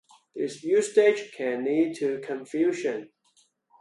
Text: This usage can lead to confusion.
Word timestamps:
This 0.35 0.63
usage 0.63 1.31
can 1.31 1.63
lead 1.63 1.95
to 1.97 2.21
confusion. 2.21 3.11